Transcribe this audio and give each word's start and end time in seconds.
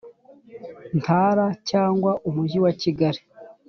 Ntara 0.99 1.45
cyangwa 1.69 2.11
Umujyi 2.29 2.59
wa 2.65 2.71
Kigali 2.81 3.21